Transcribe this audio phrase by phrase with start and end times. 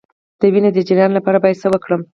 [0.39, 2.01] د وینې د جریان لپاره باید څه وکړم؟